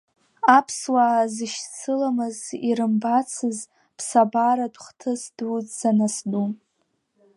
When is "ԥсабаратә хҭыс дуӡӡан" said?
3.97-5.99